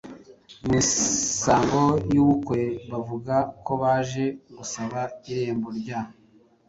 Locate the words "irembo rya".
5.29-5.99